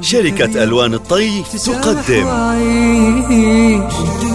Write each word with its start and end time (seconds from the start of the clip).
شركة 0.00 0.62
ألوان 0.62 0.94
الطيف 0.94 1.66
تقدم. 1.66 2.28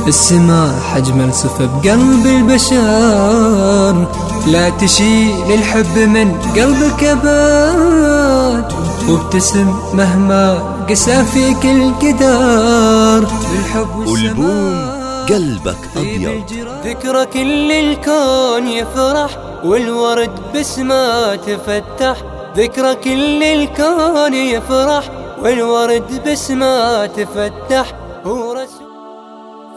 السماح 0.07 0.95
أجمل 0.95 1.33
صفة 1.33 1.65
بقلب 1.65 2.25
البشر 2.25 4.07
لا 4.47 4.69
تشيل 4.69 5.53
الحب 5.53 5.97
من 5.97 6.42
قلبك 6.42 7.03
أبد 7.03 8.73
وابتسم 9.09 9.75
مهما 9.93 10.54
قسى 10.89 11.23
فيك 11.23 11.66
القدر 11.66 13.27
بالحب 13.52 14.16
ألبوم 14.16 14.89
قلبك 15.30 15.77
أبيض. 15.98 16.43
ذكرى 16.86 17.25
كل 17.25 17.71
الكون 17.71 18.68
يفرح 18.68 19.38
والورد 19.64 20.32
بسمة 20.55 21.36
تفتح. 21.36 22.16
ذكرى 22.57 22.96
كل 22.96 23.43
الكون 23.43 24.34
يفرح 24.34 25.09
والورد 25.43 26.29
بسمة 26.29 27.05
تفتح 27.05 27.93
هو 28.25 28.54
رسول. 28.54 28.89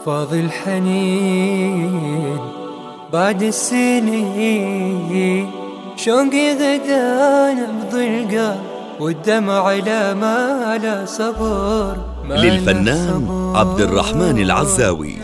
فاضل 0.05 0.51
حنين 0.51 2.37
بعد 3.13 3.43
السنين. 3.43 4.83
شوقي 5.95 6.53
غدا 6.53 7.53
نبض 7.53 7.95
القلب 7.95 8.59
والدمع 8.99 9.71
لا 9.71 10.13
ما 10.13 10.79
لا 10.83 11.05
صبر. 11.05 11.97
للفنان 12.29 13.53
عبد 13.55 13.81
الرحمن 13.81 14.39
العزاوي. 14.39 15.17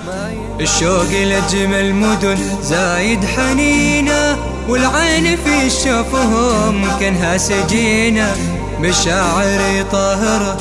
الشوق 0.62 1.12
لجمل 1.12 1.94
مدن 1.94 2.38
زايد 2.62 3.26
حنينة 3.26 4.38
والعين 4.70 5.38
في 5.38 5.66
الشفهم 5.66 6.86
كأنها 7.00 7.38
سجينة. 7.38 8.59
مشاعري 8.80 9.84
طاهرة 9.92 10.58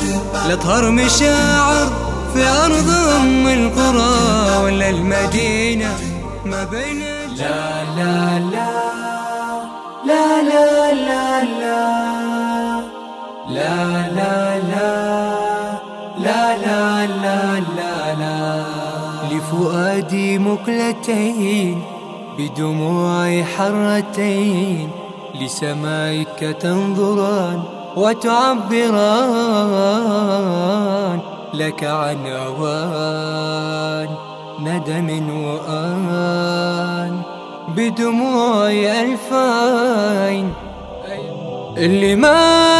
لطهر 0.49 0.91
مشاعر 0.91 1.87
في 2.33 2.43
أرض 2.43 2.89
أم 3.21 3.47
القرى 3.47 4.63
ولا 4.63 4.89
المدينة 4.89 5.97
ما 6.45 6.63
بين 6.63 6.99
لا 7.35 7.83
لا 7.97 8.39
لا 8.39 8.71
لا 10.05 10.41
لا 10.41 10.81
لا 10.81 10.93
لا 10.93 11.43
لا 11.43 12.09
لا 13.49 14.59
لا 14.59 14.89
لا 16.19 16.57
لا 16.57 17.07
لا 17.07 17.59
لا 17.77 18.15
لا 18.19 18.63
لفؤادي 19.31 20.37
مقلتين 20.39 21.81
بدموعي 22.37 23.43
حرتين 23.45 24.89
لسمائك 25.41 26.39
تنظران 26.61 27.78
وتعبران 27.99 29.59
لك 31.53 31.83
عن 31.83 32.27
أوان 32.27 34.09
ندم 34.59 35.09
وآن 35.45 37.21
بدموع 37.75 38.71
ألفين. 38.71 40.53
اللي 41.77 42.15
ما 42.15 42.37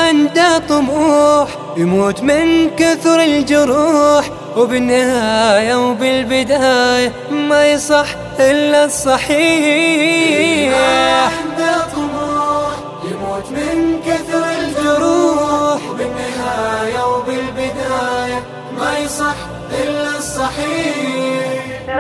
عنده 0.08 0.58
طموح 0.58 1.47
يموت 1.78 2.23
من 2.23 2.70
كثر 2.78 3.23
الجروح 3.23 4.30
وبالنهاية 4.58 5.90
وبالبداية 5.90 7.14
ما 7.31 7.67
يصح 7.67 8.08
إلا 8.40 8.86
الصحيح. 8.86 10.73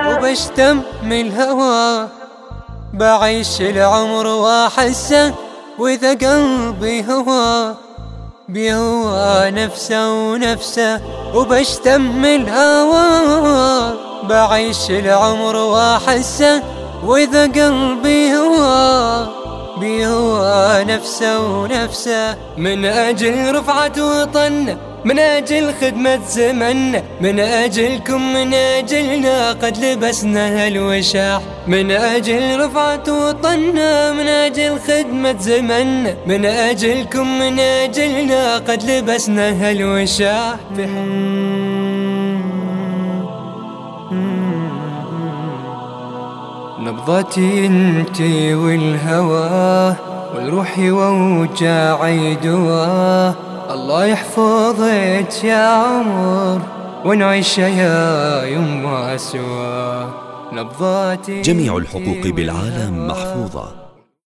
وبشتم 0.09 0.81
من 1.03 1.21
الهوى 1.21 2.07
بعيش 2.93 3.61
العمر 3.61 4.27
وأحسه 4.27 5.33
وإذا 5.79 6.09
قلبي 6.09 7.05
هوى. 7.05 7.75
بهوى 8.49 9.51
نفسه 9.51 10.13
ونفسه 10.13 11.01
وبشتم 11.35 12.25
الهوى 12.25 13.93
بعيش 14.23 14.89
العمر 14.89 15.55
واحسه 15.55 16.63
وإذا 17.05 17.43
قلبي 17.43 18.33
هوى. 18.37 19.27
بهوى 19.77 20.83
نفسه 20.83 21.39
ونفسه 21.39 22.37
من 22.57 22.85
أجل 22.85 23.55
رفعة 23.55 23.97
وطنه. 23.97 24.77
من 25.05 25.19
أجل 25.19 25.73
خدمة 25.81 26.19
زمننا 26.27 27.03
من 27.21 27.39
أجلكم 27.39 28.33
من 28.33 28.53
أجلنا 28.53 29.51
قد 29.51 29.77
لبسنا 29.77 30.65
هالوشاح. 30.65 31.41
من 31.67 31.91
أجل 31.91 32.59
رفعة 32.59 33.27
وطننا 33.27 34.11
من 34.11 34.27
أجل 34.27 34.79
خدمة 34.79 35.35
زمننا 35.39 36.15
من 36.27 36.45
أجلكم 36.45 37.39
من 37.39 37.59
أجلنا 37.59 38.57
قد 38.57 38.83
لبسنا 38.83 39.49
هالوشاح. 39.49 40.55
نبضتي 46.79 47.65
انتي 47.65 48.55
والهوى 48.55 49.95
والروح 50.35 50.79
ووجاعي 50.79 52.35
دواه. 52.35 53.48
الله 53.69 54.05
يحفظك 54.05 55.43
يا 55.43 55.65
عمر 55.67 56.61
ونعيش 57.05 57.57
يا 57.57 58.43
يما 58.43 59.17
سوا 59.17 60.09
نبضاتي 60.53 61.41
جميع 61.41 61.77
الحقوق 61.77 62.27
بالعالم 62.27 63.07
محفوظة. 63.07 63.88